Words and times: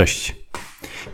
Cześć. 0.00 0.36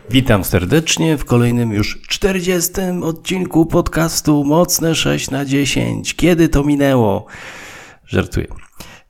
Witam 0.09 0.43
serdecznie 0.43 1.17
w 1.17 1.25
kolejnym 1.25 1.71
już 1.71 2.01
40 2.01 2.71
odcinku 3.03 3.65
podcastu 3.65 4.43
Mocne 4.43 4.95
6 4.95 5.31
na 5.31 5.45
10. 5.45 6.15
Kiedy 6.15 6.49
to 6.49 6.63
minęło? 6.63 7.25
Żartuję. 8.05 8.47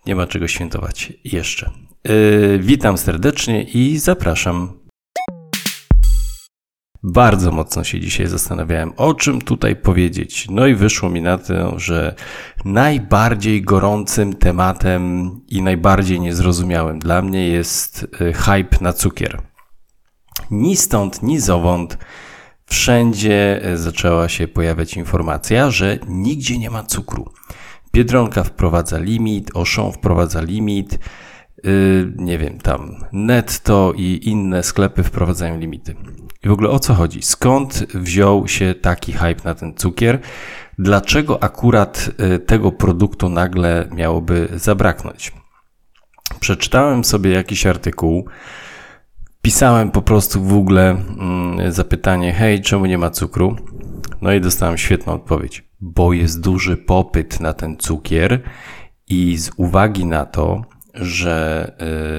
Nie 0.05 0.15
ma 0.15 0.27
czego 0.27 0.47
świętować 0.47 1.13
jeszcze. 1.23 1.71
Yy, 2.03 2.59
witam 2.61 2.97
serdecznie 2.97 3.63
i 3.63 3.97
zapraszam. 3.97 4.79
Bardzo 7.03 7.51
mocno 7.51 7.83
się 7.83 7.99
dzisiaj 7.99 8.27
zastanawiałem, 8.27 8.93
o 8.97 9.13
czym 9.13 9.41
tutaj 9.41 9.75
powiedzieć. 9.75 10.47
No 10.49 10.67
i 10.67 10.75
wyszło 10.75 11.09
mi 11.09 11.21
na 11.21 11.37
to, 11.37 11.79
że 11.79 12.15
najbardziej 12.65 13.61
gorącym 13.61 14.33
tematem 14.33 15.31
i 15.47 15.61
najbardziej 15.61 16.19
niezrozumiałym 16.19 16.99
dla 16.99 17.21
mnie 17.21 17.47
jest 17.47 18.07
yy, 18.19 18.33
hype 18.33 18.77
na 18.81 18.93
cukier. 18.93 19.41
Ni 20.51 20.75
stąd, 20.75 21.23
ni 21.23 21.39
zowąd 21.39 21.97
wszędzie 22.65 23.63
e, 23.63 23.77
zaczęła 23.77 24.29
się 24.29 24.47
pojawiać 24.47 24.97
informacja, 24.97 25.71
że 25.71 25.99
nigdzie 26.07 26.57
nie 26.57 26.69
ma 26.69 26.83
cukru. 26.83 27.31
Biedronka 27.93 28.43
wprowadza 28.43 28.97
limit, 28.97 29.51
Auchan 29.55 29.91
wprowadza 29.91 30.41
limit, 30.41 30.99
yy, 31.63 32.13
nie 32.15 32.37
wiem, 32.37 32.59
tam 32.59 33.05
Netto 33.11 33.93
i 33.95 34.19
inne 34.23 34.63
sklepy 34.63 35.03
wprowadzają 35.03 35.59
limity. 35.59 35.95
I 36.43 36.47
w 36.47 36.51
ogóle 36.51 36.69
o 36.69 36.79
co 36.79 36.93
chodzi? 36.93 37.21
Skąd 37.21 37.85
wziął 37.93 38.47
się 38.47 38.75
taki 38.81 39.13
hype 39.13 39.43
na 39.43 39.55
ten 39.55 39.73
cukier? 39.75 40.19
Dlaczego 40.79 41.43
akurat 41.43 42.09
yy, 42.19 42.39
tego 42.39 42.71
produktu 42.71 43.29
nagle 43.29 43.89
miałoby 43.91 44.49
zabraknąć? 44.55 45.31
Przeczytałem 46.39 47.03
sobie 47.03 47.31
jakiś 47.31 47.65
artykuł, 47.65 48.27
Pisałem 49.47 49.91
po 49.91 50.01
prostu 50.01 50.41
w 50.41 50.47
Google 50.47 50.79
mm, 50.79 51.71
zapytanie, 51.71 52.33
hej, 52.33 52.61
czemu 52.61 52.85
nie 52.85 52.97
ma 52.97 53.09
cukru? 53.09 53.55
No 54.21 54.33
i 54.33 54.41
dostałem 54.41 54.77
świetną 54.77 55.13
odpowiedź. 55.13 55.63
Bo 55.79 56.13
jest 56.13 56.41
duży 56.41 56.77
popyt 56.77 57.39
na 57.39 57.53
ten 57.53 57.77
cukier 57.77 58.41
i 59.09 59.37
z 59.37 59.51
uwagi 59.57 60.05
na 60.05 60.25
to, 60.25 60.61
że 60.93 61.67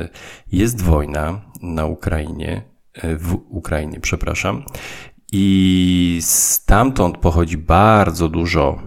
y, 0.06 0.56
jest 0.56 0.82
wojna 0.82 1.40
na 1.62 1.86
Ukrainie, 1.86 2.62
y, 3.04 3.16
w 3.16 3.34
Ukrainie, 3.48 4.00
przepraszam, 4.00 4.64
i 5.32 6.18
stamtąd 6.22 7.18
pochodzi 7.18 7.58
bardzo 7.58 8.28
dużo 8.28 8.82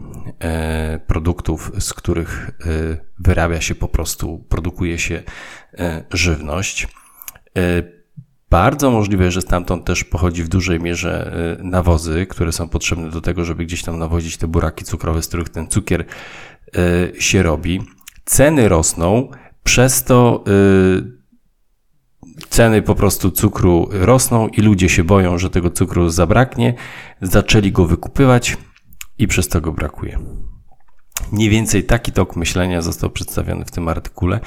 y, 0.95 0.99
produktów, 0.99 1.71
z 1.79 1.93
których 1.93 2.51
wyrabia 3.19 3.61
się 3.61 3.75
po 3.75 3.87
prostu, 3.87 4.45
produkuje 4.49 4.99
się 4.99 5.23
żywność 6.13 6.87
bardzo 8.51 8.91
możliwe, 8.91 9.31
że 9.31 9.41
stamtąd 9.41 9.85
też 9.85 10.03
pochodzi 10.03 10.43
w 10.43 10.47
dużej 10.47 10.79
mierze 10.79 11.33
y, 11.59 11.63
nawozy, 11.63 12.25
które 12.29 12.51
są 12.51 12.69
potrzebne 12.69 13.09
do 13.09 13.21
tego, 13.21 13.45
żeby 13.45 13.65
gdzieś 13.65 13.83
tam 13.83 13.99
nawozić 13.99 14.37
te 14.37 14.47
buraki 14.47 14.85
cukrowe, 14.85 15.21
z 15.21 15.27
których 15.27 15.49
ten 15.49 15.67
cukier 15.67 16.05
y, 16.05 17.21
się 17.21 17.43
robi. 17.43 17.81
Ceny 18.25 18.69
rosną, 18.69 19.29
przez 19.63 20.03
to 20.03 20.43
y, 20.47 21.21
ceny 22.49 22.81
po 22.81 22.95
prostu 22.95 23.31
cukru 23.31 23.89
rosną 23.91 24.47
i 24.47 24.61
ludzie 24.61 24.89
się 24.89 25.03
boją, 25.03 25.37
że 25.37 25.49
tego 25.49 25.69
cukru 25.69 26.09
zabraknie. 26.09 26.73
Zaczęli 27.21 27.71
go 27.71 27.85
wykupywać 27.85 28.57
i 29.17 29.27
przez 29.27 29.47
to 29.47 29.61
go 29.61 29.71
brakuje. 29.71 30.19
Mniej 31.31 31.49
więcej 31.49 31.83
taki 31.83 32.11
tok 32.11 32.35
myślenia 32.35 32.81
został 32.81 33.09
przedstawiony 33.09 33.65
w 33.65 33.71
tym 33.71 33.87
artykule. 33.87 34.39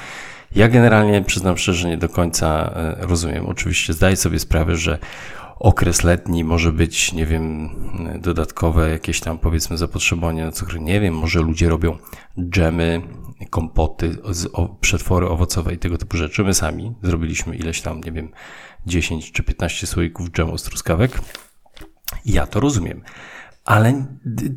Ja 0.55 0.67
generalnie 0.67 1.21
przyznam 1.21 1.57
szczerze, 1.57 1.89
nie 1.89 1.97
do 1.97 2.09
końca 2.09 2.73
e, 2.75 2.95
rozumiem. 2.99 3.45
Oczywiście 3.45 3.93
zdaję 3.93 4.15
sobie 4.15 4.39
sprawę, 4.39 4.75
że 4.75 4.99
okres 5.59 6.03
letni 6.03 6.43
może 6.43 6.71
być, 6.71 7.13
nie 7.13 7.25
wiem, 7.25 7.69
dodatkowe 8.19 8.89
jakieś 8.89 9.19
tam 9.19 9.37
powiedzmy 9.39 9.77
zapotrzebowanie 9.77 10.45
na 10.45 10.51
cukier. 10.51 10.81
Nie 10.81 10.99
wiem, 10.99 11.15
może 11.17 11.39
ludzie 11.39 11.69
robią 11.69 11.97
dżemy, 12.39 13.01
kompoty, 13.49 14.17
przetwory 14.81 15.27
owocowe 15.27 15.73
i 15.73 15.77
tego 15.77 15.97
typu 15.97 16.17
rzeczy. 16.17 16.43
My 16.43 16.53
sami 16.53 16.95
zrobiliśmy 17.03 17.55
ileś 17.55 17.81
tam, 17.81 18.01
nie 18.01 18.11
wiem, 18.11 18.31
10 18.85 19.31
czy 19.31 19.43
15 19.43 19.87
słoików 19.87 20.29
dżemu 20.29 20.57
z 20.57 20.63
truskawek. 20.63 21.19
Ja 22.25 22.47
to 22.47 22.59
rozumiem. 22.59 23.01
Ale 23.65 24.05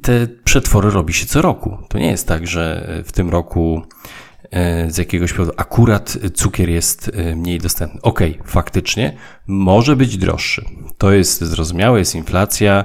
te 0.03 0.27
przetwory 0.45 0.91
robi 0.91 1.13
się 1.13 1.27
co 1.27 1.43
roku. 1.43 1.79
To 1.89 1.99
nie 1.99 2.11
jest 2.11 2.29
tak, 2.29 2.47
że 2.47 2.89
w 3.05 3.13
tym 3.13 3.31
roku 3.31 3.83
E, 3.83 4.28
z 4.89 4.99
jakiegoś 4.99 5.33
powodu 5.33 5.53
akurat 5.57 6.19
cukier 6.35 6.69
jest 6.69 7.11
e, 7.15 7.37
mniej 7.37 7.59
dostępny. 7.59 8.01
Ok, 8.03 8.21
faktycznie 8.45 9.17
może 9.47 9.97
być 9.97 10.17
droższy. 10.17 10.65
To 10.99 11.13
jest 11.13 11.45
zrozumiałe, 11.45 11.99
jest 11.99 12.15
inflacja, 12.15 12.85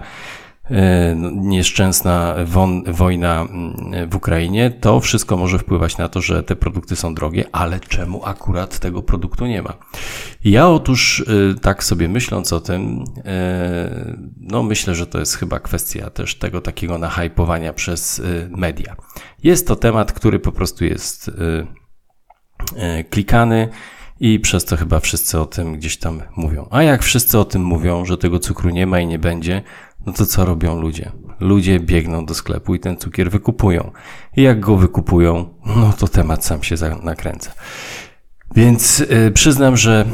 e, 0.63 1.16
no, 1.16 1.29
nieszczęsna 1.34 2.35
wojna 2.88 3.41
mm, 3.41 4.09
w 4.09 4.16
Ukrainie. 4.16 4.72
To 4.72 5.00
wszystko 5.00 5.38
może 5.38 5.59
wpływać 5.59 5.97
na 5.97 6.09
to, 6.09 6.22
że 6.22 6.44
te 6.44 6.56
produkty 6.56 6.96
są 6.96 7.16
drogie, 7.16 7.46
ale 7.51 7.79
czemu 7.79 8.25
akurat 8.25 8.79
tego 8.79 9.03
produktu 9.03 9.46
nie 9.46 9.62
ma? 9.62 9.74
Ja 10.44 10.68
otóż 10.68 11.25
tak 11.62 11.84
sobie 11.84 12.09
myśląc 12.09 12.53
o 12.53 12.59
tym, 12.59 13.03
no 14.38 14.63
myślę, 14.63 14.96
że 14.96 15.07
to 15.07 15.19
jest 15.19 15.35
chyba 15.35 15.59
kwestia 15.59 16.09
też 16.09 16.35
tego 16.35 16.62
takiego 16.62 16.97
nahypowania 16.97 17.74
przez 17.74 18.22
media. 18.50 18.95
Jest 19.44 19.68
to 19.68 19.75
temat, 19.75 20.13
który 20.13 20.40
po 20.40 20.51
prostu 20.51 20.85
jest 20.85 21.31
klikany 23.09 23.69
i 24.19 24.40
przez 24.40 24.66
to 24.66 24.78
chyba 24.78 25.00
wszyscy 25.00 25.40
o 25.40 25.45
tym 25.45 25.74
gdzieś 25.74 25.97
tam 25.97 26.22
mówią. 26.35 26.68
A 26.72 26.84
jak 26.84 27.03
wszyscy 27.03 27.40
o 27.40 27.45
tym 27.45 27.63
mówią, 27.63 28.06
że 28.06 28.18
tego 28.18 28.40
cukru 28.40 28.69
nie 28.69 28.88
ma 28.88 29.00
i 29.00 29.07
nie 29.07 29.19
będzie, 29.19 29.62
no 30.06 30.14
to 30.14 30.25
co 30.25 30.46
robią 30.46 30.81
ludzie? 30.81 31.12
Ludzie 31.40 31.80
biegną 31.80 32.25
do 32.25 32.34
sklepu 32.34 32.75
i 32.75 32.80
ten 32.80 32.97
cukier 32.97 33.31
wykupują. 33.31 33.91
I 34.38 34.41
jak 34.41 34.59
go 34.59 34.78
wykupują, 34.78 35.50
no 35.66 35.94
to 36.00 36.08
temat 36.08 36.46
sam 36.46 36.64
się 36.64 36.75
nakręca. 37.03 37.52
Więc 38.56 39.00
y, 39.00 39.31
przyznam, 39.34 39.78
że 39.78 40.06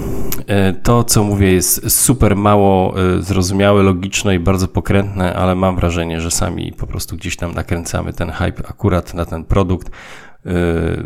y, 0.70 0.74
to, 0.74 1.04
co 1.04 1.24
mówię, 1.24 1.52
jest 1.52 1.92
super 1.92 2.36
mało 2.36 3.02
y, 3.18 3.24
zrozumiałe, 3.24 3.84
logiczne 3.84 4.36
i 4.36 4.40
bardzo 4.40 4.68
pokrętne, 4.68 5.36
ale 5.36 5.56
mam 5.56 5.76
wrażenie, 5.76 6.22
że 6.22 6.32
sami 6.32 6.74
po 6.74 6.88
prostu 6.88 7.16
gdzieś 7.16 7.36
tam 7.38 7.54
nakręcamy 7.54 8.14
ten 8.14 8.32
hype 8.32 8.68
akurat 8.68 9.14
na 9.14 9.26
ten 9.26 9.46
produkt. 9.46 9.92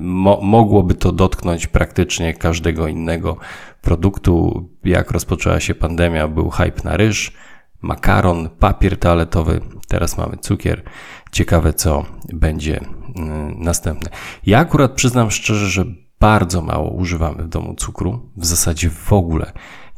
Mo 0.01 0.39
mogłoby 0.41 0.93
to 0.93 1.11
dotknąć 1.11 1.67
praktycznie 1.67 2.33
każdego 2.33 2.87
innego 2.87 3.37
produktu. 3.81 4.69
Jak 4.83 5.11
rozpoczęła 5.11 5.59
się 5.59 5.75
pandemia, 5.75 6.27
był 6.27 6.49
hype 6.49 6.81
na 6.83 6.97
ryż, 6.97 7.31
makaron, 7.83 8.49
papier 8.49 8.99
toaletowy, 8.99 9.61
teraz 9.87 10.17
mamy 10.17 10.37
cukier. 10.37 10.83
Ciekawe, 11.31 11.73
co 11.73 12.05
będzie 12.33 12.79
następne. 13.55 14.09
Ja 14.45 14.59
akurat 14.59 14.91
przyznam 14.91 15.31
szczerze, 15.31 15.67
że 15.67 15.85
bardzo 16.19 16.61
mało 16.61 16.89
używamy 16.89 17.43
w 17.43 17.47
domu 17.47 17.75
cukru, 17.75 18.29
w 18.37 18.45
zasadzie 18.45 18.89
w 18.89 19.13
ogóle. 19.13 19.51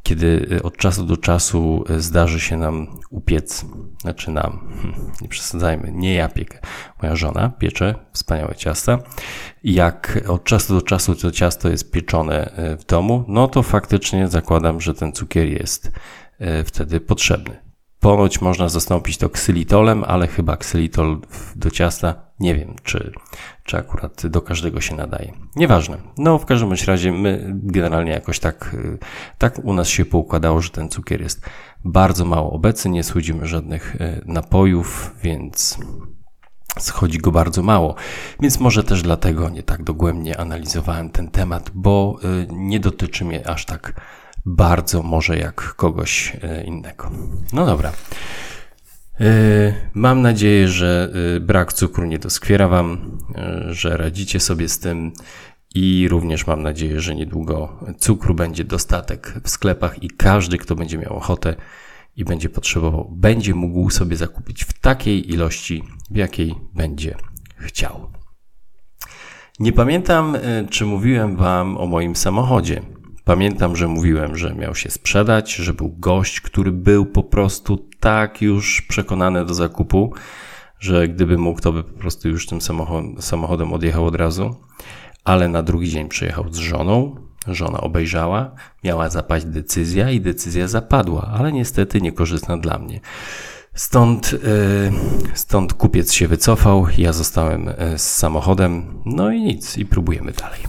Kiedy 0.04 0.48
y, 0.52 0.64
od 0.64 0.78
czasu 0.78 1.06
do 1.06 1.18
czasu 1.18 1.84
y, 1.90 2.02
zdarzy 2.02 2.40
się 2.40 2.58
nam 2.58 2.88
upiec, 3.10 3.66
znaczy 4.02 4.32
nam, 4.32 4.60
hmm, 4.82 5.12
nie 5.22 5.28
przesadzajmy, 5.28 5.92
nie 5.92 6.14
ja 6.14 6.30
piekę, 6.30 6.60
moja 7.02 7.16
żona 7.16 7.50
piecze 7.50 7.96
wspaniałe 8.14 8.56
ciasta. 8.56 9.00
Jak 9.64 10.24
od 10.28 10.44
czasu 10.44 10.74
do 10.74 10.82
czasu 10.82 11.16
to 11.16 11.32
ciasto 11.32 11.70
jest 11.70 11.92
pieczone 11.92 12.60
y, 12.74 12.78
w 12.78 12.86
domu, 12.86 13.26
no 13.28 13.48
to 13.48 13.64
faktycznie 13.64 14.28
zakładam, 14.28 14.82
że 14.82 14.94
ten 14.94 15.12
cukier 15.12 15.48
jest 15.48 15.92
wtedy 16.66 17.00
potrzebny. 17.00 17.65
Ponoć 18.06 18.42
można 18.42 18.70
zastąpić 18.70 19.18
to 19.18 19.30
ksylitolem, 19.30 20.04
ale 20.04 20.28
chyba 20.28 20.58
ksylitol 20.58 21.22
do 21.56 21.72
ciasta 21.72 22.16
nie 22.40 22.56
wiem, 22.56 22.76
czy, 22.84 23.12
czy 23.64 23.78
akurat 23.78 24.28
do 24.28 24.42
każdego 24.42 24.82
się 24.82 24.96
nadaje. 24.96 25.34
Nieważne. 25.56 25.98
No, 26.18 26.38
w 26.38 26.46
każdym 26.46 26.74
razie 26.88 27.12
my 27.12 27.54
generalnie 27.54 28.12
jakoś 28.12 28.40
tak, 28.40 28.76
tak 29.38 29.60
u 29.64 29.74
nas 29.74 29.88
się 29.88 30.06
poukładało, 30.06 30.62
że 30.62 30.70
ten 30.70 30.90
cukier 30.90 31.22
jest 31.22 31.46
bardzo 31.86 32.26
mało 32.26 32.52
obecny, 32.52 32.92
nie 32.92 33.04
słodzimy 33.04 33.48
żadnych 33.48 33.96
e, 34.00 34.22
napojów, 34.26 35.16
więc 35.24 35.78
schodzi 36.80 37.18
go 37.18 37.32
bardzo 37.32 37.64
mało. 37.64 37.96
Więc 38.40 38.60
może 38.60 38.84
też 38.84 39.02
dlatego 39.02 39.50
nie 39.50 39.64
tak 39.64 39.84
dogłębnie 39.84 40.40
analizowałem 40.40 41.10
ten 41.10 41.28
temat, 41.28 41.72
bo 41.74 42.20
e, 42.24 42.28
nie 42.50 42.80
dotyczy 42.80 43.26
mnie 43.26 43.48
aż 43.48 43.66
tak 43.66 44.02
bardzo 44.46 45.04
może 45.04 45.38
jak 45.38 45.74
kogoś 45.76 46.38
e, 46.42 46.64
innego. 46.64 47.12
No 47.54 47.66
dobra. 47.66 47.92
E, 49.20 49.74
mam 49.94 50.22
nadzieję, 50.22 50.68
że 50.68 51.12
e, 51.36 51.40
brak 51.40 51.74
cukru 51.74 52.06
nie 52.06 52.20
doskwiera 52.20 52.68
Wam, 52.68 53.18
że 53.70 53.98
radzicie 53.98 54.40
sobie 54.40 54.70
z 54.70 54.80
tym 54.80 55.12
i 55.76 56.08
również 56.10 56.48
mam 56.48 56.64
nadzieję, 56.64 57.02
że 57.02 57.16
niedługo 57.16 57.80
cukru 58.00 58.36
będzie 58.36 58.64
dostatek 58.64 59.34
w 59.44 59.50
sklepach 59.50 60.04
i 60.04 60.10
każdy, 60.10 60.58
kto 60.58 60.76
będzie 60.76 60.98
miał 60.98 61.18
ochotę 61.18 61.56
i 62.16 62.26
będzie 62.26 62.50
potrzebował, 62.50 63.12
będzie 63.16 63.56
mógł 63.56 63.90
sobie 63.90 64.18
zakupić 64.18 64.64
w 64.64 64.74
takiej 64.74 65.32
ilości, 65.32 65.84
w 66.12 66.16
jakiej 66.16 66.56
będzie 66.74 67.16
chciał. 67.58 68.12
Nie 69.60 69.74
pamiętam, 69.74 70.38
czy 70.70 70.86
mówiłem 70.86 71.36
Wam 71.36 71.78
o 71.78 71.86
moim 71.86 72.16
samochodzie. 72.16 72.82
Pamiętam, 73.26 73.76
że 73.76 73.88
mówiłem, 73.88 74.38
że 74.38 74.56
miał 74.56 74.76
się 74.76 74.90
sprzedać, 74.90 75.56
że 75.56 75.74
był 75.74 75.90
gość, 75.90 76.42
który 76.42 76.72
był 76.72 77.06
po 77.06 77.24
prostu 77.24 77.88
tak 78.00 78.42
już 78.42 78.82
przekonany 78.82 79.46
do 79.46 79.54
zakupu, 79.54 80.14
że 80.80 81.08
gdyby 81.08 81.38
mógł, 81.38 81.62
to 81.62 81.72
by 81.72 81.84
po 81.84 82.00
prostu 82.00 82.30
już 82.30 82.48
tym 82.48 82.60
samochodem 83.20 83.74
odjechał 83.74 84.06
od 84.06 84.16
razu. 84.16 84.56
Ale 85.24 85.48
na 85.48 85.64
drugi 85.64 85.90
dzień 85.90 86.10
przyjechał 86.10 86.54
z 86.54 86.58
żoną. 86.58 87.16
Żona 87.48 87.82
obejrzała, 87.82 88.52
miała 88.84 89.10
zapaść 89.10 89.46
decyzja 89.46 90.12
i 90.12 90.22
decyzja 90.22 90.68
zapadła, 90.68 91.32
ale 91.34 91.52
niestety 91.52 92.02
niekorzystna 92.02 92.58
dla 92.58 92.78
mnie. 92.78 93.00
Stąd, 93.76 94.34
e, 94.34 94.38
stąd 95.34 95.74
kupiec 95.74 96.14
się 96.14 96.28
wycofał, 96.28 96.88
ja 96.98 97.14
zostałem 97.14 97.70
e, 97.70 97.98
z 97.98 98.16
samochodem, 98.16 99.02
no 99.06 99.32
i 99.32 99.42
nic, 99.42 99.78
i 99.78 99.86
próbujemy 99.86 100.32
dalej. 100.32 100.60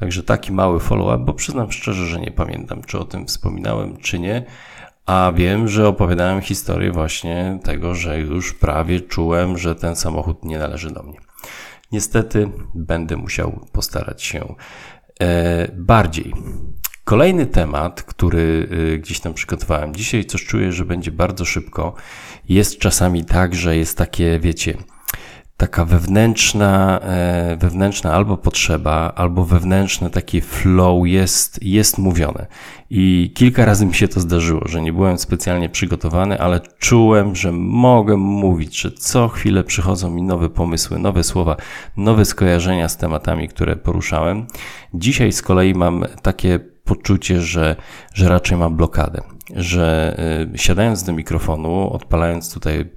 Także 0.00 0.22
taki 0.22 0.52
mały 0.52 0.80
follow-up, 0.80 1.24
bo 1.24 1.34
przyznam 1.34 1.72
szczerze, 1.72 2.06
że 2.06 2.20
nie 2.20 2.30
pamiętam, 2.30 2.82
czy 2.82 2.98
o 2.98 3.04
tym 3.04 3.26
wspominałem, 3.26 3.96
czy 3.96 4.18
nie, 4.18 4.44
a 5.06 5.32
wiem, 5.36 5.68
że 5.68 5.88
opowiadałem 5.88 6.40
historię 6.40 6.92
właśnie 6.92 7.58
tego, 7.64 7.94
że 7.94 8.18
już 8.18 8.54
prawie 8.54 9.00
czułem, 9.00 9.58
że 9.58 9.74
ten 9.74 9.96
samochód 9.96 10.44
nie 10.44 10.58
należy 10.58 10.90
do 10.90 11.02
mnie. 11.02 11.18
Niestety 11.92 12.50
będę 12.74 13.16
musiał 13.16 13.66
postarać 13.72 14.22
się 14.22 14.54
e, 15.20 15.68
bardziej. 15.72 16.32
Kolejny 17.04 17.46
temat, 17.46 18.02
który 18.02 18.68
y, 18.72 18.98
gdzieś 18.98 19.20
tam 19.20 19.34
przygotowałem 19.34 19.94
dzisiaj, 19.94 20.24
coś 20.24 20.44
czuję, 20.44 20.72
że 20.72 20.84
będzie 20.84 21.10
bardzo 21.10 21.44
szybko. 21.44 21.94
Jest 22.48 22.78
czasami 22.78 23.24
tak, 23.24 23.54
że 23.54 23.76
jest 23.76 23.98
takie, 23.98 24.38
wiecie, 24.38 24.74
taka 25.60 25.84
wewnętrzna, 25.84 27.00
e, 27.02 27.56
wewnętrzna 27.56 28.12
albo 28.12 28.36
potrzeba, 28.36 29.12
albo 29.16 29.44
wewnętrzne 29.44 30.10
takie 30.10 30.40
flow 30.40 31.06
jest, 31.06 31.62
jest 31.62 31.98
mówione. 31.98 32.46
I 32.90 33.32
kilka 33.34 33.64
razy 33.64 33.86
mi 33.86 33.94
się 33.94 34.08
to 34.08 34.20
zdarzyło, 34.20 34.68
że 34.68 34.82
nie 34.82 34.92
byłem 34.92 35.18
specjalnie 35.18 35.68
przygotowany, 35.68 36.40
ale 36.40 36.60
czułem, 36.78 37.36
że 37.36 37.52
mogę 37.52 38.16
mówić, 38.16 38.80
że 38.80 38.92
co 38.92 39.28
chwilę 39.28 39.64
przychodzą 39.64 40.10
mi 40.10 40.22
nowe 40.22 40.50
pomysły, 40.50 40.98
nowe 40.98 41.24
słowa, 41.24 41.56
nowe 41.96 42.24
skojarzenia 42.24 42.88
z 42.88 42.96
tematami, 42.96 43.48
które 43.48 43.76
poruszałem. 43.76 44.46
Dzisiaj 44.94 45.32
z 45.32 45.42
kolei 45.42 45.74
mam 45.74 46.04
takie 46.22 46.60
poczucie, 46.90 47.40
że, 47.40 47.76
że 48.14 48.28
raczej 48.28 48.58
mam 48.58 48.76
blokadę, 48.76 49.22
że 49.56 50.16
y, 50.54 50.58
siadając 50.58 51.02
do 51.02 51.12
mikrofonu, 51.12 51.92
odpalając 51.92 52.54
tutaj 52.54 52.90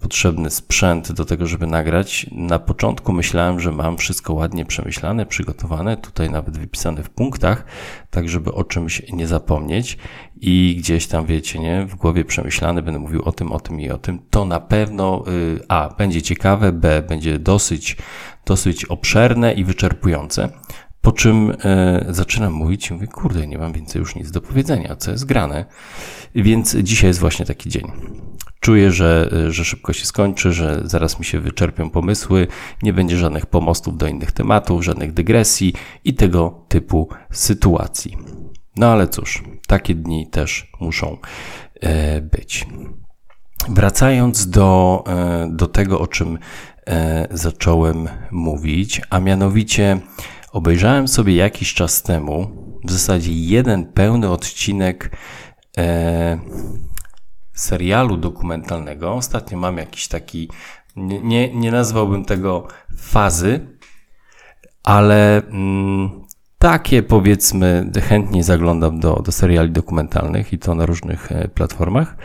potrzebny 0.00 0.50
sprzęt 0.50 1.12
do 1.12 1.24
tego, 1.24 1.46
żeby 1.46 1.66
nagrać. 1.66 2.26
Na 2.32 2.58
początku 2.58 3.12
myślałem, 3.12 3.60
że 3.60 3.72
mam 3.72 3.96
wszystko 3.96 4.34
ładnie 4.34 4.64
przemyślane, 4.64 5.26
przygotowane, 5.26 5.96
tutaj 5.96 6.30
nawet 6.30 6.58
wypisane 6.58 7.02
w 7.02 7.10
punktach, 7.10 7.64
tak 8.10 8.28
żeby 8.28 8.52
o 8.52 8.64
czymś 8.64 9.02
nie 9.12 9.26
zapomnieć 9.26 9.98
i 10.40 10.76
gdzieś 10.78 11.06
tam 11.06 11.26
wiecie, 11.26 11.58
nie, 11.58 11.86
w 11.86 11.94
głowie 11.94 12.24
przemyślane 12.24 12.82
będę 12.82 13.00
mówił 13.00 13.22
o 13.22 13.32
tym, 13.32 13.52
o 13.52 13.60
tym 13.60 13.80
i 13.80 13.90
o 13.90 13.98
tym. 13.98 14.18
To 14.30 14.44
na 14.44 14.60
pewno 14.60 15.24
y, 15.28 15.60
A 15.68 15.94
będzie 15.98 16.22
ciekawe, 16.22 16.72
B 16.72 17.02
będzie 17.02 17.38
dosyć, 17.38 17.96
dosyć 18.46 18.84
obszerne 18.84 19.54
i 19.54 19.64
wyczerpujące. 19.64 20.48
Po 21.00 21.12
czym 21.12 21.52
e, 21.64 22.04
zaczynam 22.08 22.52
mówić 22.52 22.90
i 22.90 22.94
mówię, 22.94 23.06
kurde, 23.06 23.46
nie 23.46 23.58
mam 23.58 23.72
więcej 23.72 24.00
już 24.00 24.14
nic 24.14 24.30
do 24.30 24.40
powiedzenia, 24.40 24.96
co 24.96 25.10
jest 25.10 25.24
grane. 25.24 25.64
Więc 26.34 26.76
dzisiaj 26.76 27.08
jest 27.08 27.20
właśnie 27.20 27.46
taki 27.46 27.70
dzień. 27.70 27.92
Czuję, 28.60 28.92
że, 28.92 29.30
że 29.48 29.64
szybko 29.64 29.92
się 29.92 30.06
skończy, 30.06 30.52
że 30.52 30.80
zaraz 30.84 31.18
mi 31.18 31.24
się 31.24 31.40
wyczerpią 31.40 31.90
pomysły, 31.90 32.46
nie 32.82 32.92
będzie 32.92 33.16
żadnych 33.16 33.46
pomostów 33.46 33.96
do 33.96 34.06
innych 34.06 34.32
tematów, 34.32 34.84
żadnych 34.84 35.12
dygresji 35.12 35.74
i 36.04 36.14
tego 36.14 36.64
typu 36.68 37.08
sytuacji. 37.32 38.16
No 38.76 38.86
ale 38.86 39.08
cóż, 39.08 39.42
takie 39.66 39.94
dni 39.94 40.26
też 40.30 40.72
muszą 40.80 41.16
e, 41.80 42.20
być. 42.20 42.66
Wracając 43.68 44.50
do, 44.50 45.04
e, 45.06 45.48
do 45.52 45.66
tego, 45.66 46.00
o 46.00 46.06
czym 46.06 46.38
e, 46.86 47.28
zacząłem 47.30 48.08
mówić, 48.30 49.00
a 49.10 49.20
mianowicie 49.20 50.00
Obejrzałem 50.58 51.08
sobie 51.08 51.34
jakiś 51.34 51.74
czas 51.74 52.02
temu, 52.02 52.50
w 52.84 52.92
zasadzie 52.92 53.32
jeden 53.32 53.86
pełny 53.92 54.30
odcinek 54.30 55.10
e, 55.78 56.38
serialu 57.52 58.16
dokumentalnego. 58.16 59.14
Ostatnio 59.14 59.58
mam 59.58 59.76
jakiś 59.76 60.08
taki, 60.08 60.48
nie, 60.96 61.54
nie, 61.54 61.70
nazwałbym 61.70 62.24
tego 62.24 62.68
fazy, 62.96 63.66
ale 64.84 65.42
mm, 65.46 66.24
takie 66.58 67.02
powiedzmy, 67.02 67.90
chętnie 68.08 68.44
zaglądam 68.44 69.00
do, 69.00 69.22
do 69.24 69.32
seriali 69.32 69.70
dokumentalnych 69.70 70.52
i 70.52 70.58
to 70.58 70.74
na 70.74 70.86
różnych 70.86 71.32
e, 71.32 71.48
platformach. 71.48 72.16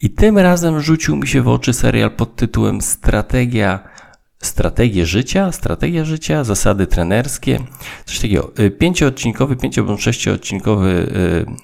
I 0.00 0.10
tym 0.10 0.38
razem 0.38 0.80
rzucił 0.80 1.16
mi 1.16 1.28
się 1.28 1.42
w 1.42 1.48
oczy 1.48 1.72
serial 1.72 2.10
pod 2.10 2.36
tytułem 2.36 2.80
Strategia 2.80 3.95
strategię 4.42 5.06
życia, 5.06 5.52
strategia 5.52 6.04
życia, 6.04 6.44
zasady 6.44 6.86
trenerskie, 6.86 7.58
coś 8.04 8.20
takiego. 8.20 8.52
Y, 8.58 8.70
pięcioodcinkowy, 8.70 9.56
pięcio 9.56 9.84
bądź 9.84 10.02
sześcioodcinkowy 10.02 10.90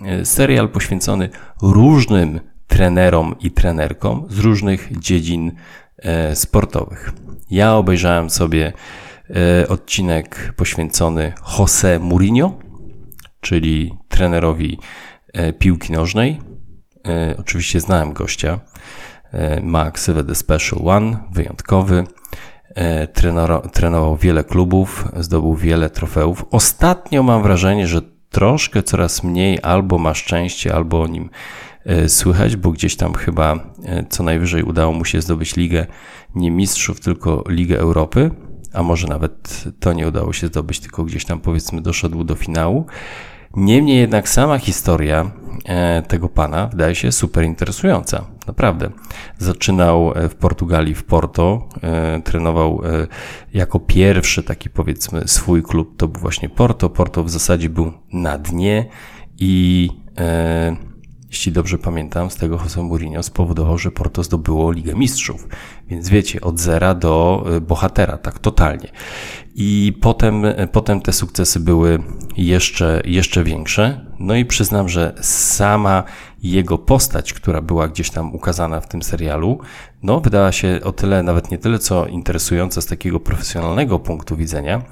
y, 0.05 0.21
y, 0.21 0.27
serial 0.27 0.69
poświęcony 0.69 1.29
różnym 1.63 2.41
trenerom 2.67 3.35
i 3.41 3.51
trenerkom 3.51 4.27
z 4.31 4.39
różnych 4.39 4.99
dziedzin 4.99 5.53
sportowych. 6.35 7.13
Ja 7.51 7.75
obejrzałem 7.75 8.31
sobie 8.31 8.73
odcinek 9.69 10.53
poświęcony 10.57 11.33
Jose 11.59 11.99
Mourinho, 11.99 12.59
czyli 13.41 13.95
trenerowi 14.09 14.79
piłki 15.59 15.93
nożnej. 15.93 16.41
Oczywiście 17.39 17.81
znałem 17.81 18.13
gościa. 18.13 18.61
Ma 19.63 19.91
ksywę 19.91 20.25
The 20.25 20.35
Special 20.35 20.81
One, 20.85 21.19
wyjątkowy. 21.33 22.05
E, 22.75 23.07
trenował 23.73 24.17
wiele 24.17 24.45
klubów, 24.45 25.09
zdobył 25.17 25.55
wiele 25.55 25.91
trofeów. 25.91 26.45
Ostatnio 26.51 27.23
mam 27.23 27.43
wrażenie, 27.43 27.87
że 27.87 28.03
troszkę 28.31 28.83
coraz 28.83 29.23
mniej 29.23 29.59
albo 29.63 29.99
ma 29.99 30.15
szczęście, 30.15 30.75
albo 30.75 31.03
o 31.03 31.07
nim 31.07 31.31
e, 31.85 32.09
słychać, 32.09 32.57
bo 32.57 32.71
gdzieś 32.71 32.97
tam 32.97 33.15
chyba 33.15 33.73
e, 33.85 34.05
co 34.09 34.23
najwyżej 34.23 34.63
udało 34.63 34.93
mu 34.93 35.05
się 35.05 35.21
zdobyć 35.21 35.57
ligę 35.57 35.87
nie 36.35 36.51
mistrzów, 36.51 37.01
tylko 37.01 37.45
Ligę 37.49 37.79
Europy, 37.79 38.31
a 38.73 38.83
może 38.83 39.09
nawet 39.09 39.65
to 39.81 39.93
nie 39.93 40.09
udało 40.09 40.33
się 40.33 40.47
zdobyć, 40.47 40.81
tylko 40.81 41.05
gdzieś 41.05 41.25
tam 41.25 41.41
powiedzmy 41.41 41.81
doszedł 41.81 42.25
do 42.25 42.35
finału. 42.35 42.87
Niemniej 43.56 43.99
jednak 43.99 44.28
sama 44.28 44.58
historia 44.58 45.31
e, 45.64 46.02
tego 46.02 46.28
pana 46.28 46.66
wydaje 46.66 46.94
się 46.94 47.12
super 47.12 47.44
interesująca. 47.44 48.25
Naprawdę. 48.47 48.90
Zaczynał 49.38 50.12
e, 50.14 50.28
w 50.28 50.35
Portugalii, 50.35 50.94
w 50.94 51.04
Porto, 51.04 51.68
e, 51.82 52.21
trenował 52.25 52.82
jako 53.54 53.80
pierwszy 53.80 54.42
taki 54.42 54.71
powiedzmy 54.71 55.23
swój 55.28 55.62
klub, 55.62 55.97
to 55.97 56.09
był 56.09 56.21
właśnie 56.21 56.49
Porto. 56.49 56.90
Porto 56.90 57.25
w 57.25 57.30
zasadzie 57.30 57.68
był 57.68 57.92
na 58.12 58.38
dnie 58.38 58.87
i 59.38 59.90
jeśli 61.30 61.52
dobrze 61.52 61.78
pamiętam, 61.78 62.30
z 62.30 62.37
tego 62.37 62.56
Jose 62.56 62.82
Mourinho 62.82 63.23
spowodował, 63.23 63.78
że 63.78 63.90
Porto 63.90 64.23
zdobyło 64.23 64.73
Ligę 64.73 64.94
Mistrzów. 64.94 65.49
Więc 65.88 66.09
wiecie, 66.09 66.40
od 66.40 66.61
zera 66.61 66.94
do 66.94 67.44
bohatera, 67.61 68.18
tak 68.18 68.38
totalnie. 68.38 68.88
I 69.54 69.99
potem, 70.00 70.44
potem 70.73 71.00
te 71.00 71.12
sukcesy 71.12 71.61
były 71.61 71.99
jeszcze, 72.37 73.02
jeszcze 73.04 73.44
większe. 73.44 74.06
No 74.18 74.35
i 74.35 74.44
przyznam, 74.44 74.88
że 74.88 75.14
sama 75.21 76.04
jego 76.42 76.78
postać, 76.78 77.32
która 77.32 77.61
była 77.61 77.88
gdzieś 77.88 78.11
tam 78.11 78.35
ukazana 78.35 78.80
w 78.80 78.88
tym 78.88 79.02
serialu, 79.02 79.61
no 80.02 80.21
wydała 80.21 80.52
się 80.52 80.80
o 80.85 80.92
tyle, 80.92 81.23
nawet 81.23 81.50
nie 81.50 81.59
tyle 81.59 81.78
co 81.78 82.06
interesująca 82.06 82.80
z 82.80 82.87
takiego 82.87 83.21
profesjonalnego 83.21 83.99
punktu 83.99 84.37
widzenia, 84.37 84.82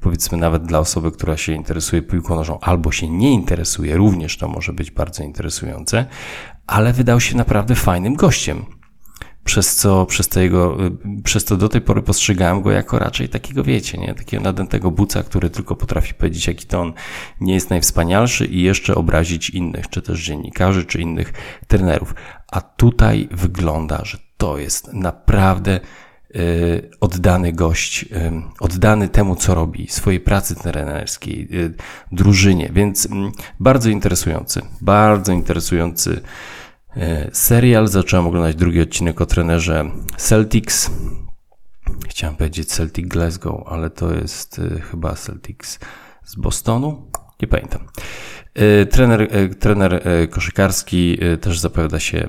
powiedzmy 0.00 0.38
nawet 0.38 0.62
dla 0.62 0.78
osoby, 0.78 1.12
która 1.12 1.36
się 1.36 1.52
interesuje 1.52 2.02
piłką 2.02 2.34
nożą 2.34 2.58
albo 2.60 2.92
się 2.92 3.08
nie 3.08 3.32
interesuje, 3.32 3.96
również 3.96 4.36
to 4.36 4.48
może 4.48 4.72
być 4.72 4.90
bardzo 4.90 5.22
interesujące, 5.22 6.06
ale 6.66 6.92
wydał 6.92 7.20
się 7.20 7.36
naprawdę 7.36 7.74
fajnym 7.74 8.14
gościem 8.14 8.77
przez 9.48 9.76
co, 9.76 10.06
przez 10.06 10.28
to 10.28 10.40
jego, 10.40 10.86
y, 10.86 11.22
przez 11.24 11.44
to 11.44 11.56
do 11.56 11.68
tej 11.68 11.80
pory 11.80 12.02
postrzegałem 12.02 12.62
go 12.62 12.70
jako 12.70 12.98
raczej 12.98 13.28
takiego, 13.28 13.64
wiecie, 13.64 13.98
nie, 13.98 14.14
takiego 14.14 14.42
nadętego 14.42 14.90
buca, 14.90 15.22
który 15.22 15.50
tylko 15.50 15.76
potrafi 15.76 16.14
powiedzieć, 16.14 16.46
jaki 16.46 16.66
to 16.66 16.80
on 16.80 16.92
nie 17.40 17.54
jest 17.54 17.70
najwspanialszy 17.70 18.46
i 18.46 18.62
jeszcze 18.62 18.94
obrazić 18.94 19.50
innych, 19.50 19.88
czy 19.88 20.02
też 20.02 20.24
dziennikarzy, 20.24 20.84
czy 20.84 21.00
innych 21.00 21.32
trenerów. 21.66 22.14
A 22.52 22.60
tutaj 22.60 23.28
wygląda, 23.30 24.04
że 24.04 24.18
to 24.36 24.58
jest 24.58 24.92
naprawdę 24.92 25.80
y, 26.36 26.90
oddany 27.00 27.52
gość, 27.52 28.02
y, 28.02 28.32
oddany 28.60 29.08
temu, 29.08 29.36
co 29.36 29.54
robi, 29.54 29.86
swojej 29.90 30.20
pracy 30.20 30.54
trenerskiej, 30.54 31.48
drużynie, 32.12 32.70
więc 32.72 33.06
mm, 33.06 33.32
bardzo 33.60 33.90
interesujący, 33.90 34.62
bardzo 34.80 35.32
interesujący 35.32 36.20
serial. 37.32 37.88
Zacząłem 37.88 38.26
oglądać 38.26 38.56
drugi 38.56 38.80
odcinek 38.80 39.20
o 39.20 39.26
trenerze 39.26 39.90
Celtics. 40.16 40.90
Chciałem 42.08 42.36
powiedzieć 42.36 42.68
Celtic 42.68 43.08
Glasgow, 43.08 43.62
ale 43.66 43.90
to 43.90 44.14
jest 44.14 44.58
e, 44.58 44.80
chyba 44.80 45.14
Celtics 45.14 45.78
z 46.24 46.36
Bostonu. 46.36 47.10
Nie 47.42 47.48
pamiętam. 47.48 47.80
Trener, 48.90 49.28
trener 49.58 50.02
koszykarski 50.30 51.18
też 51.40 51.58
zapowiada 51.58 52.00
się 52.00 52.28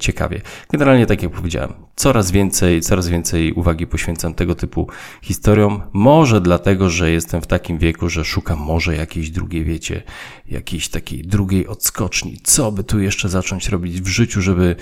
ciekawie. 0.00 0.40
Generalnie, 0.72 1.06
tak 1.06 1.22
jak 1.22 1.32
powiedziałem, 1.32 1.72
coraz 1.96 2.30
więcej, 2.30 2.80
coraz 2.80 3.08
więcej 3.08 3.52
uwagi 3.52 3.86
poświęcam 3.86 4.34
tego 4.34 4.54
typu 4.54 4.88
historiom. 5.22 5.82
Może 5.92 6.40
dlatego, 6.40 6.90
że 6.90 7.10
jestem 7.10 7.42
w 7.42 7.46
takim 7.46 7.78
wieku, 7.78 8.08
że 8.08 8.24
szukam 8.24 8.58
może 8.58 8.96
jakiejś 8.96 9.30
drugiej, 9.30 9.64
wiecie, 9.64 10.02
jakiejś 10.46 10.88
takiej 10.88 11.22
drugiej 11.22 11.66
odskoczni. 11.66 12.36
Co 12.44 12.72
by 12.72 12.84
tu 12.84 13.00
jeszcze 13.00 13.28
zacząć 13.28 13.68
robić 13.68 14.00
w 14.00 14.06
życiu, 14.06 14.42
żeby 14.42 14.76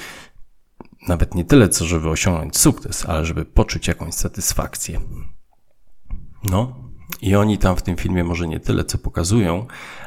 nawet 1.09 1.35
nie 1.35 1.45
tyle, 1.45 1.69
co 1.69 1.85
żeby 1.85 2.09
osiągnąć 2.09 2.57
sukces, 2.57 3.07
ale 3.07 3.25
żeby 3.25 3.45
poczuć 3.45 3.89
jakąś 3.89 4.15
satysfakcję. 4.15 5.01
No, 6.51 6.85
i 7.23 7.37
oni 7.37 7.59
tam 7.59 7.77
w 7.77 7.83
tym 7.83 7.97
filmie 7.97 8.25
może 8.25 8.49
nie 8.49 8.61
tyle, 8.61 8.85
co 8.85 8.99
pokazują, 8.99 9.67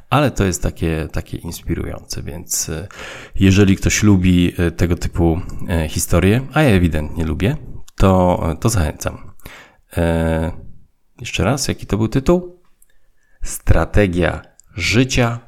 ale 0.09 0.31
to 0.31 0.43
jest 0.43 0.63
takie, 0.63 1.07
takie 1.11 1.37
inspirujące, 1.37 2.23
więc 2.23 2.69
e, 2.69 2.87
jeżeli 3.35 3.75
ktoś 3.75 4.03
lubi 4.03 4.53
e, 4.57 4.71
tego 4.71 4.95
typu 4.95 5.41
e, 5.69 5.89
historie, 5.89 6.47
a 6.53 6.61
ja 6.61 6.69
ewidentnie 6.69 7.25
lubię, 7.25 7.57
to, 7.95 8.43
to 8.61 8.69
zachęcam. 8.69 9.31
jeszcze 11.19 11.43
raz, 11.43 11.67
jaki 11.67 11.85
to 11.85 11.97
był 11.97 12.07
tytuł? 12.07 12.61
Strategia 13.43 14.41
życia, 14.75 15.39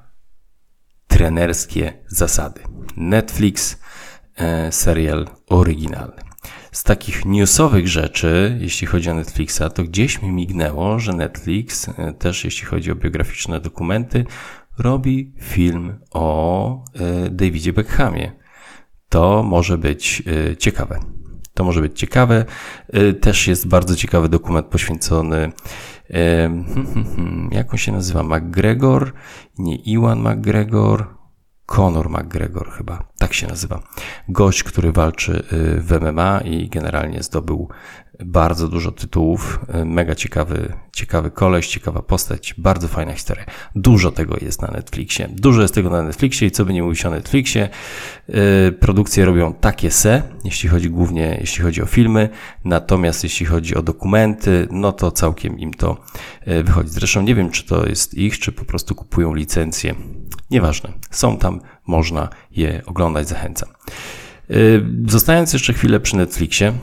trenerskie 1.08 1.94
zasady. 2.08 2.62
Netflix, 2.98 3.80
serial 4.72 5.28
oryginalny. 5.48 6.29
Z 6.72 6.84
takich 6.84 7.26
newsowych 7.26 7.88
rzeczy, 7.88 8.58
jeśli 8.62 8.88
chodzi 8.88 9.10
o 9.10 9.14
Netflixa, 9.14 9.62
to 9.74 9.84
gdzieś 9.84 10.22
mi 10.22 10.32
mignęło, 10.32 11.00
że 11.00 11.14
Netflix, 11.14 11.90
e, 11.90 12.14
też 12.14 12.46
jeśli 12.46 12.68
chodzi 12.68 12.92
o 12.92 12.96
biograficzne 12.96 13.60
dokumenty, 13.60 14.26
robi 14.78 15.34
film 15.42 16.00
o 16.12 16.86
e, 16.94 17.30
Davidzie 17.30 17.74
Beckhamie. 17.74 18.32
To 19.10 19.44
może 19.44 19.78
być 19.78 20.24
e, 20.52 20.58
ciekawe. 20.58 21.00
To 21.54 21.64
może 21.64 21.82
być 21.82 22.00
ciekawe. 22.00 22.46
Też 23.22 23.48
jest 23.48 23.68
bardzo 23.68 23.96
ciekawy 23.96 24.30
dokument 24.30 24.68
poświęcony, 24.68 25.52
hmm, 26.12 26.66
hmm, 26.66 27.06
hmm, 27.16 27.50
jak 27.52 27.72
on 27.72 27.78
się 27.78 27.92
nazywa? 27.92 28.24
McGregor? 28.24 29.14
Nie 29.58 29.76
Iwan 29.76 30.20
McGregor. 30.20 31.19
Conor 31.70 32.10
McGregor 32.10 32.72
chyba, 32.72 33.04
tak 33.18 33.34
się 33.34 33.48
nazywa. 33.48 33.80
Gość, 34.30 34.64
który 34.64 34.92
walczy 34.92 35.44
y, 35.54 35.82
w 35.82 36.02
MMA 36.02 36.42
i 36.46 36.70
generalnie 36.70 37.24
zdobył 37.24 37.70
bardzo 38.26 38.68
dużo 38.68 38.92
tytułów. 38.92 39.60
Y, 39.82 39.86
mega 39.86 40.16
ciekawy, 40.16 40.74
ciekawy 40.94 41.32
koleś, 41.32 41.68
ciekawa 41.68 42.02
postać, 42.02 42.56
bardzo 42.58 42.88
fajna 42.88 43.14
historia. 43.14 43.46
Dużo 43.76 44.12
tego 44.12 44.36
jest 44.42 44.62
na 44.62 44.68
Netflixie. 44.68 45.30
Dużo 45.32 45.62
jest 45.62 45.74
tego 45.74 45.90
na 45.90 46.04
Netflixie 46.04 46.48
i 46.48 46.52
co 46.52 46.66
by 46.66 46.74
nie 46.74 46.84
mówić 46.84 47.06
o 47.06 47.10
Netflixie, 47.10 47.70
y, 48.30 48.72
produkcje 48.72 49.26
robią 49.26 49.54
takie 49.54 49.92
se, 49.92 50.24
jeśli 50.44 50.70
chodzi 50.70 50.90
głównie, 50.90 51.38
jeśli 51.40 51.64
chodzi 51.64 51.82
o 51.82 51.86
filmy, 51.86 52.30
natomiast 52.66 53.24
jeśli 53.24 53.46
chodzi 53.46 53.76
o 53.76 53.82
dokumenty, 53.82 54.68
no 54.72 54.92
to 54.92 55.12
całkiem 55.12 55.60
im 55.60 55.74
to 55.74 55.98
wychodzi. 56.64 56.90
Zresztą 56.90 57.22
nie 57.22 57.36
wiem, 57.36 57.50
czy 57.50 57.66
to 57.66 57.86
jest 57.90 58.14
ich, 58.14 58.40
czy 58.40 58.52
po 58.52 58.66
prostu 58.66 58.96
kupują 58.96 59.34
licencję 59.34 59.96
Nieważne, 60.52 60.94
są 61.12 61.38
tam, 61.38 61.62
można 61.88 62.30
je 62.52 62.82
oglądać, 62.86 63.28
zachęcam. 63.28 63.70
Y, 64.52 64.86
zostając 65.08 65.54
jeszcze 65.54 65.74
chwilę 65.74 66.00
przy 66.00 66.18
Netflixie, 66.18 66.74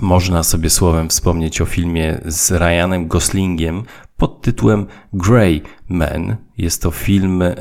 można 0.00 0.42
sobie 0.42 0.70
słowem 0.70 1.08
wspomnieć 1.08 1.60
o 1.60 1.66
filmie 1.66 2.20
z 2.24 2.50
Ryanem 2.50 3.08
Goslingiem 3.08 3.82
pod 4.16 4.42
tytułem 4.42 4.86
Grey 5.12 5.62
Man. 5.88 6.36
Jest 6.58 6.82
to 6.82 6.90
film 6.90 7.42
e, 7.42 7.54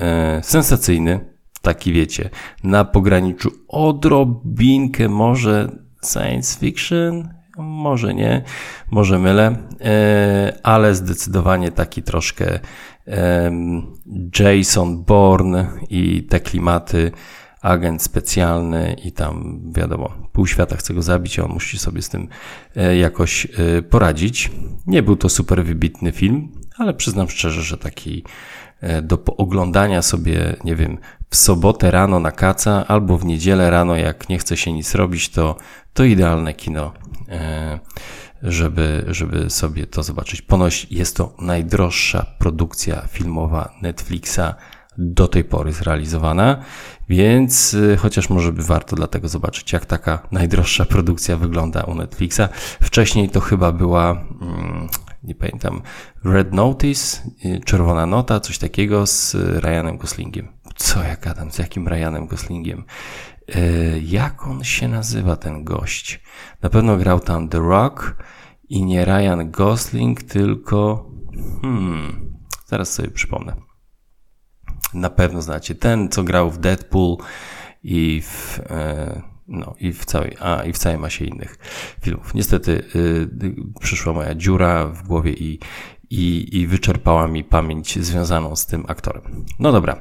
sensacyjny, 0.43 1.19
taki 1.61 1.93
wiecie, 1.93 2.29
na 2.63 2.85
pograniczu 2.85 3.51
odrobinkę 3.67 5.09
może 5.09 5.71
science 6.05 6.59
fiction, 6.59 7.29
może 7.57 8.13
nie, 8.13 8.43
może 8.91 9.19
mylę, 9.19 9.55
e, 9.81 10.59
ale 10.63 10.95
zdecydowanie 10.95 11.71
taki 11.71 12.03
troszkę 12.03 12.59
Jason 14.39 15.03
Bourne 15.03 15.67
i 15.89 16.23
te 16.23 16.39
klimaty, 16.39 17.11
agent 17.61 18.03
specjalny 18.03 18.95
i 19.03 19.11
tam 19.11 19.61
wiadomo, 19.75 20.09
pół 20.31 20.47
świata 20.47 20.75
chce 20.75 20.93
go 20.93 21.01
zabić, 21.01 21.39
a 21.39 21.43
on 21.43 21.51
musi 21.51 21.77
sobie 21.77 22.01
z 22.01 22.09
tym 22.09 22.27
e, 22.75 22.97
jakoś 22.97 23.45
e, 23.45 23.81
poradzić. 23.81 24.51
Nie 24.87 25.03
był 25.03 25.15
to 25.15 25.29
super 25.29 25.65
wybitny 25.65 26.11
film, 26.11 26.51
ale 26.77 26.93
przyznam 26.93 27.29
szczerze, 27.29 27.61
że 27.61 27.77
taki 27.77 28.23
e, 28.81 29.01
do 29.01 29.23
oglądania 29.37 30.01
sobie, 30.01 30.55
nie 30.63 30.75
wiem, 30.75 30.97
w 31.29 31.35
sobotę 31.35 31.91
rano 31.91 32.19
na 32.19 32.31
kaca 32.31 32.87
albo 32.87 33.17
w 33.17 33.25
niedzielę 33.25 33.69
rano, 33.69 33.95
jak 33.95 34.29
nie 34.29 34.39
chce 34.39 34.57
się 34.57 34.73
nic 34.73 34.95
robić, 34.95 35.29
to, 35.29 35.57
to 35.93 36.03
idealne 36.03 36.53
kino 36.53 36.93
żeby, 38.43 39.05
żeby 39.07 39.49
sobie 39.49 39.87
to 39.87 40.03
zobaczyć. 40.03 40.41
Ponoć 40.41 40.87
jest 40.91 41.15
to 41.15 41.35
najdroższa 41.41 42.25
produkcja 42.39 43.01
filmowa 43.07 43.73
Netflixa 43.81 44.55
do 44.97 45.27
tej 45.27 45.43
pory 45.43 45.73
zrealizowana, 45.73 46.63
więc 47.09 47.73
y, 47.73 47.97
chociaż 47.97 48.29
może 48.29 48.51
by 48.51 48.63
warto 48.63 48.95
dlatego 48.95 49.27
zobaczyć, 49.27 49.73
jak 49.73 49.85
taka 49.85 50.27
najdroższa 50.31 50.85
produkcja 50.85 51.37
wygląda 51.37 51.83
u 51.83 51.95
Netflixa. 51.95 52.41
Wcześniej 52.81 53.29
to 53.29 53.39
chyba 53.39 53.71
była, 53.71 54.11
mm, 54.41 54.87
nie 55.23 55.35
pamiętam, 55.35 55.81
Red 56.23 56.53
Notice, 56.53 57.21
y, 57.45 57.59
Czerwona 57.65 58.05
Nota, 58.05 58.39
coś 58.39 58.57
takiego 58.57 59.07
z 59.07 59.35
Ryanem 59.35 59.97
Goslingiem. 59.97 60.47
Co 60.75 61.03
ja 61.03 61.15
gadam, 61.15 61.51
z 61.51 61.57
jakim 61.57 61.87
Ryanem 61.87 62.27
Goslingiem? 62.27 62.83
Y, 63.55 64.01
jak 64.03 64.47
on 64.47 64.63
się 64.63 64.87
nazywa, 64.87 65.35
ten 65.35 65.63
gość? 65.63 66.21
Na 66.61 66.69
pewno 66.69 66.97
grał 66.97 67.19
tam 67.19 67.49
The 67.49 67.59
Rock 67.59 68.15
i 68.69 68.83
nie 68.83 69.05
Ryan 69.05 69.51
Gosling, 69.51 70.23
tylko. 70.23 71.09
Hmm, 71.61 72.33
zaraz 72.65 72.93
sobie 72.93 73.11
przypomnę. 73.11 73.55
Na 74.93 75.09
pewno 75.09 75.41
znacie 75.41 75.75
ten, 75.75 76.09
co 76.09 76.23
grał 76.23 76.51
w 76.51 76.57
Deadpool 76.57 77.17
i 77.83 78.21
w. 78.21 78.59
E, 78.69 79.21
no, 79.47 79.75
i 79.79 79.93
w 79.93 80.05
całej, 80.05 80.37
a, 80.39 80.63
i 80.63 80.73
w 80.73 80.77
całej 80.77 80.99
masie 80.99 81.25
innych 81.25 81.57
filmów. 82.01 82.33
Niestety 82.33 82.83
y, 82.95 83.55
przyszła 83.79 84.13
moja 84.13 84.35
dziura 84.35 84.87
w 84.87 85.07
głowie 85.07 85.33
i, 85.33 85.59
i, 86.09 86.57
i 86.57 86.67
wyczerpała 86.67 87.27
mi 87.27 87.43
pamięć 87.43 87.99
związaną 88.05 88.55
z 88.55 88.65
tym 88.65 88.85
aktorem. 88.87 89.45
No 89.59 89.71
dobra. 89.71 89.99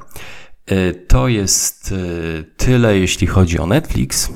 Y, 0.73 1.05
to 1.09 1.29
jest 1.29 1.93
y, 1.93 2.45
tyle, 2.57 2.99
jeśli 2.99 3.27
chodzi 3.27 3.59
o 3.59 3.67
Netflix. 3.67 4.31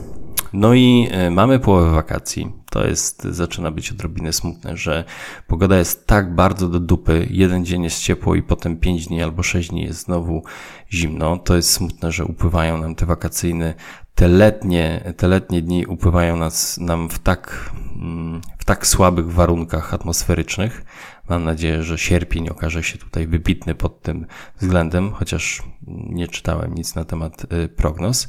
No 0.52 0.74
i 0.74 1.08
e, 1.10 1.30
mamy 1.30 1.58
połowę 1.58 1.90
wakacji. 1.90 2.52
To 2.70 2.86
jest, 2.86 3.22
zaczyna 3.24 3.70
być 3.70 3.92
odrobinę 3.92 4.32
smutne, 4.32 4.76
że 4.76 5.04
pogoda 5.46 5.78
jest 5.78 6.06
tak 6.06 6.34
bardzo 6.34 6.68
do 6.68 6.80
dupy. 6.80 7.26
Jeden 7.30 7.64
dzień 7.64 7.84
jest 7.84 8.02
ciepło 8.02 8.34
i 8.34 8.42
potem 8.42 8.76
pięć 8.76 9.06
dni 9.06 9.22
albo 9.22 9.42
sześć 9.42 9.68
dni 9.70 9.82
jest 9.82 10.04
znowu 10.04 10.44
zimno. 10.92 11.38
To 11.38 11.56
jest 11.56 11.70
smutne, 11.70 12.12
że 12.12 12.24
upływają 12.24 12.78
nam 12.78 12.94
te 12.94 13.06
wakacyjne, 13.06 13.74
te 14.14 14.28
letnie, 14.28 15.14
te 15.16 15.28
letnie 15.28 15.62
dni 15.62 15.86
upływają 15.86 16.36
nas, 16.36 16.78
nam 16.78 17.08
w 17.08 17.18
tak, 17.18 17.70
mm, 17.96 18.40
w 18.58 18.64
tak 18.64 18.86
słabych 18.86 19.32
warunkach 19.32 19.94
atmosferycznych. 19.94 20.84
Mam 21.30 21.44
nadzieję, 21.44 21.82
że 21.82 21.98
sierpień 21.98 22.48
okaże 22.48 22.82
się 22.82 22.98
tutaj 22.98 23.26
wybitny 23.26 23.74
pod 23.74 24.02
tym 24.02 24.26
względem, 24.60 25.12
chociaż 25.12 25.62
nie 25.86 26.28
czytałem 26.28 26.74
nic 26.74 26.94
na 26.94 27.04
temat 27.04 27.46
y, 27.52 27.68
prognoz. 27.68 28.28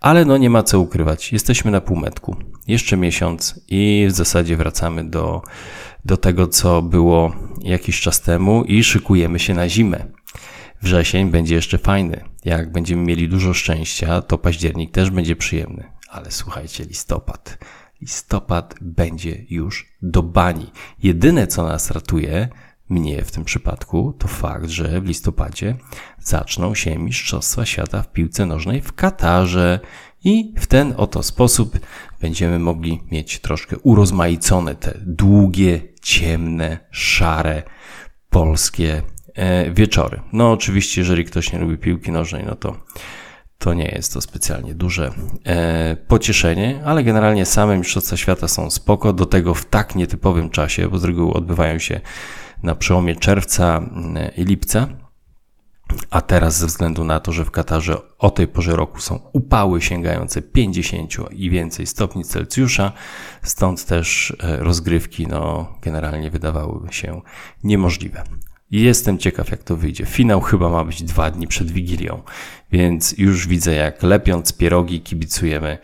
Ale 0.00 0.24
no 0.24 0.36
nie 0.36 0.50
ma 0.50 0.62
co 0.62 0.80
ukrywać. 0.80 1.32
Jesteśmy 1.32 1.70
na 1.70 1.80
półmetku. 1.80 2.36
Jeszcze 2.66 2.96
miesiąc 2.96 3.60
i 3.68 4.06
w 4.08 4.12
zasadzie 4.12 4.56
wracamy 4.56 5.10
do, 5.10 5.42
do 6.04 6.16
tego, 6.16 6.46
co 6.46 6.82
było 6.82 7.32
jakiś 7.60 8.00
czas 8.00 8.20
temu 8.20 8.64
i 8.64 8.84
szykujemy 8.84 9.38
się 9.38 9.54
na 9.54 9.68
zimę. 9.68 10.04
Wrzesień 10.82 11.30
będzie 11.30 11.54
jeszcze 11.54 11.78
fajny. 11.78 12.24
Jak 12.44 12.72
będziemy 12.72 13.02
mieli 13.02 13.28
dużo 13.28 13.54
szczęścia, 13.54 14.22
to 14.22 14.38
październik 14.38 14.90
też 14.90 15.10
będzie 15.10 15.36
przyjemny. 15.36 15.84
Ale 16.08 16.30
słuchajcie, 16.30 16.84
listopad 16.84 17.58
listopad 18.00 18.74
będzie 18.80 19.44
już 19.50 19.92
do 20.02 20.22
bani. 20.22 20.70
Jedyne, 21.02 21.46
co 21.46 21.64
nas 21.64 21.90
ratuje, 21.90 22.48
mnie 22.88 23.24
w 23.24 23.30
tym 23.30 23.44
przypadku, 23.44 24.14
to 24.18 24.28
fakt, 24.28 24.68
że 24.68 25.00
w 25.00 25.06
listopadzie 25.06 25.76
zaczną 26.18 26.74
się 26.74 26.98
Mistrzostwa 26.98 27.66
Świata 27.66 28.02
w 28.02 28.12
piłce 28.12 28.46
nożnej 28.46 28.80
w 28.80 28.92
Katarze 28.92 29.80
i 30.24 30.54
w 30.58 30.66
ten 30.66 30.94
oto 30.96 31.22
sposób 31.22 31.78
będziemy 32.20 32.58
mogli 32.58 33.00
mieć 33.10 33.38
troszkę 33.38 33.78
urozmaicone 33.78 34.74
te 34.74 34.98
długie, 35.06 35.80
ciemne, 36.02 36.78
szare, 36.90 37.62
polskie 38.30 39.02
e, 39.34 39.70
wieczory. 39.70 40.20
No 40.32 40.52
oczywiście, 40.52 41.00
jeżeli 41.00 41.24
ktoś 41.24 41.52
nie 41.52 41.58
lubi 41.58 41.78
piłki 41.78 42.12
nożnej, 42.12 42.44
no 42.46 42.56
to 42.56 42.76
to 43.58 43.74
nie 43.74 43.88
jest 43.88 44.12
to 44.12 44.20
specjalnie 44.20 44.74
duże 44.74 45.12
e, 45.44 45.96
pocieszenie, 45.96 46.82
ale 46.84 47.04
generalnie 47.04 47.46
same 47.46 47.78
Mistrzostwa 47.78 48.16
Świata 48.16 48.48
są 48.48 48.70
spoko, 48.70 49.12
do 49.12 49.26
tego 49.26 49.54
w 49.54 49.64
tak 49.64 49.94
nietypowym 49.94 50.50
czasie, 50.50 50.88
bo 50.88 50.98
z 50.98 51.04
reguły 51.04 51.32
odbywają 51.32 51.78
się 51.78 52.00
na 52.62 52.74
przełomie 52.74 53.16
czerwca 53.16 53.76
mm, 53.76 54.34
i 54.36 54.44
lipca. 54.44 54.88
A 56.10 56.20
teraz 56.20 56.58
ze 56.58 56.66
względu 56.66 57.04
na 57.04 57.20
to, 57.20 57.32
że 57.32 57.44
w 57.44 57.50
Katarze 57.50 57.96
o 58.18 58.30
tej 58.30 58.48
porze 58.48 58.76
roku 58.76 59.00
są 59.00 59.20
upały 59.32 59.82
sięgające 59.82 60.42
50 60.42 61.14
i 61.30 61.50
więcej 61.50 61.86
stopni 61.86 62.24
Celsjusza, 62.24 62.92
stąd 63.42 63.84
też 63.84 64.36
e, 64.40 64.56
rozgrywki 64.56 65.26
no, 65.26 65.74
generalnie 65.82 66.30
wydawałyby 66.30 66.92
się 66.92 67.20
niemożliwe. 67.64 68.22
Jestem 68.70 69.18
ciekaw, 69.18 69.50
jak 69.50 69.62
to 69.62 69.76
wyjdzie. 69.76 70.06
Finał 70.06 70.40
chyba 70.40 70.68
ma 70.68 70.84
być 70.84 71.02
dwa 71.02 71.30
dni 71.30 71.46
przed 71.46 71.70
Wigilią, 71.70 72.22
więc 72.72 73.18
już 73.18 73.46
widzę, 73.46 73.74
jak 73.74 74.02
lepiąc 74.02 74.52
pierogi 74.52 75.00
kibicujemy 75.00 75.78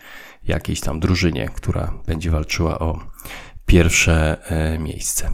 jakiejś 0.47 0.79
tam 0.79 0.99
drużynie, 0.99 1.49
która 1.55 1.93
będzie 2.07 2.31
walczyła 2.31 2.79
o 2.79 2.99
pierwsze 3.65 4.37
e, 4.51 4.79
miejsce. 4.79 5.31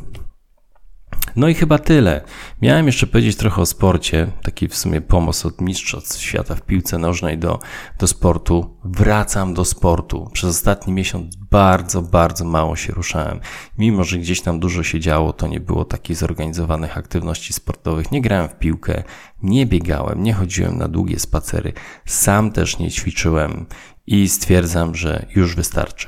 No 1.35 1.47
i 1.47 1.53
chyba 1.53 1.79
tyle. 1.79 2.21
Miałem 2.61 2.85
jeszcze 2.85 3.07
powiedzieć 3.07 3.35
trochę 3.35 3.61
o 3.61 3.65
sporcie, 3.65 4.27
taki 4.43 4.67
w 4.67 4.75
sumie 4.75 5.01
pomost 5.01 5.45
od 5.45 5.61
mistrzostw 5.61 6.21
świata 6.21 6.55
w 6.55 6.61
piłce 6.61 6.97
nożnej 6.97 7.37
do, 7.37 7.59
do 7.99 8.07
sportu. 8.07 8.77
Wracam 8.83 9.53
do 9.53 9.65
sportu. 9.65 10.29
Przez 10.33 10.49
ostatni 10.49 10.93
miesiąc 10.93 11.35
bardzo, 11.35 12.01
bardzo 12.01 12.45
mało 12.45 12.75
się 12.75 12.93
ruszałem. 12.93 13.39
Mimo, 13.77 14.03
że 14.03 14.17
gdzieś 14.17 14.41
tam 14.41 14.59
dużo 14.59 14.83
się 14.83 14.99
działo, 14.99 15.33
to 15.33 15.47
nie 15.47 15.59
było 15.59 15.85
takich 15.85 16.17
zorganizowanych 16.17 16.97
aktywności 16.97 17.53
sportowych. 17.53 18.11
Nie 18.11 18.21
grałem 18.21 18.49
w 18.49 18.59
piłkę, 18.59 19.03
nie 19.43 19.65
biegałem, 19.65 20.23
nie 20.23 20.33
chodziłem 20.33 20.77
na 20.77 20.87
długie 20.87 21.19
spacery. 21.19 21.73
Sam 22.05 22.51
też 22.51 22.79
nie 22.79 22.91
ćwiczyłem 22.91 23.65
i 24.07 24.29
stwierdzam, 24.29 24.95
że 24.95 25.25
już 25.35 25.55
wystarczy. 25.55 26.07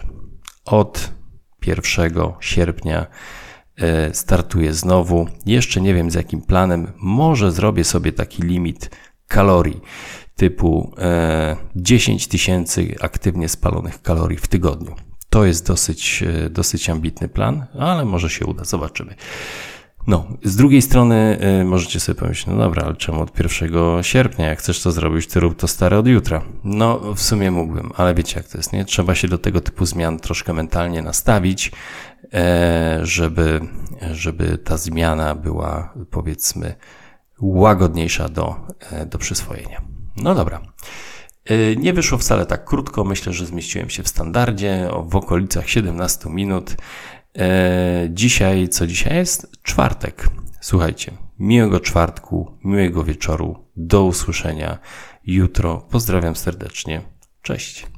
Od 0.65 1.11
1 1.67 2.13
sierpnia 2.39 3.07
startuję 4.13 4.73
znowu. 4.73 5.27
Jeszcze 5.45 5.81
nie 5.81 5.93
wiem 5.93 6.11
z 6.11 6.13
jakim 6.13 6.41
planem. 6.41 6.91
Może 6.97 7.51
zrobię 7.51 7.83
sobie 7.83 8.11
taki 8.11 8.41
limit 8.43 8.89
kalorii 9.27 9.81
typu 10.35 10.95
10 11.75 12.25
e, 12.25 12.29
tysięcy 12.29 12.95
aktywnie 13.01 13.49
spalonych 13.49 14.01
kalorii 14.01 14.37
w 14.37 14.47
tygodniu. 14.47 14.95
To 15.29 15.45
jest 15.45 15.67
dosyć, 15.67 16.23
e, 16.23 16.49
dosyć 16.49 16.89
ambitny 16.89 17.27
plan, 17.27 17.65
ale 17.79 18.05
może 18.05 18.29
się 18.29 18.45
uda, 18.45 18.63
zobaczymy. 18.63 19.15
No, 20.07 20.27
z 20.43 20.55
drugiej 20.55 20.81
strony 20.81 21.39
możecie 21.65 21.99
sobie 21.99 22.19
pomyśleć, 22.19 22.47
no 22.47 22.57
dobra, 22.57 22.83
ale 22.83 22.95
czemu 22.95 23.21
od 23.21 23.39
1 23.39 24.03
sierpnia? 24.03 24.47
Jak 24.47 24.59
chcesz 24.59 24.81
to 24.81 24.91
zrobić, 24.91 25.27
to 25.27 25.39
rób 25.39 25.59
to 25.59 25.67
stare 25.67 25.97
od 25.97 26.07
jutra. 26.07 26.41
No, 26.63 27.13
w 27.15 27.21
sumie 27.21 27.51
mógłbym, 27.51 27.91
ale 27.97 28.15
wiecie 28.15 28.37
jak 28.37 28.47
to 28.47 28.57
jest, 28.57 28.73
nie? 28.73 28.85
Trzeba 28.85 29.15
się 29.15 29.27
do 29.27 29.37
tego 29.37 29.61
typu 29.61 29.85
zmian 29.85 30.19
troszkę 30.19 30.53
mentalnie 30.53 31.01
nastawić, 31.01 31.67
e, 31.67 31.73
żeby, 33.01 33.59
żeby 34.11 34.57
ta 34.57 34.77
zmiana 34.77 35.35
była, 35.35 35.93
powiedzmy, 36.11 36.75
łagodniejsza 37.41 38.29
do, 38.29 38.55
e, 38.91 39.05
do 39.05 39.17
przyswojenia. 39.17 39.81
No 40.17 40.35
dobra. 40.35 40.61
E, 41.45 41.75
nie 41.75 41.93
wyszło 41.93 42.17
wcale 42.17 42.45
tak 42.45 42.65
krótko, 42.65 43.03
myślę, 43.03 43.33
że 43.33 43.45
zmieściłem 43.45 43.89
się 43.89 44.03
w 44.03 44.07
standardzie, 44.07 44.89
w 45.03 45.15
okolicach 45.15 45.69
17 45.69 46.29
minut. 46.29 46.75
E, 47.37 48.07
dzisiaj, 48.09 48.69
co 48.69 48.87
dzisiaj 48.87 49.15
jest? 49.15 49.51
Czwartek. 49.63 50.29
Słuchajcie, 50.61 51.11
miłego 51.39 51.79
czwartku, 51.79 52.57
miłego 52.63 53.03
wieczoru. 53.03 53.65
Do 53.75 54.03
usłyszenia 54.03 54.77
jutro. 55.25 55.87
Pozdrawiam 55.89 56.35
serdecznie. 56.35 57.01
Cześć. 57.41 57.92